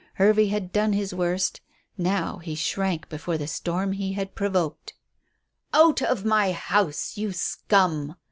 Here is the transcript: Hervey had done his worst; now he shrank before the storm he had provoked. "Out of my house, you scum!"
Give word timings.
Hervey 0.15 0.47
had 0.47 0.73
done 0.73 0.93
his 0.93 1.13
worst; 1.13 1.61
now 1.95 2.39
he 2.39 2.55
shrank 2.55 3.07
before 3.07 3.37
the 3.37 3.45
storm 3.45 3.91
he 3.91 4.13
had 4.13 4.33
provoked. 4.33 4.93
"Out 5.75 6.01
of 6.01 6.25
my 6.25 6.53
house, 6.53 7.17
you 7.17 7.31
scum!" 7.31 8.15